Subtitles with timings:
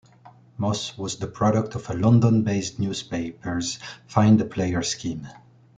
[0.57, 3.77] Moss was the product of a London-based newspaper's
[4.07, 5.27] 'find-a-player' scheme.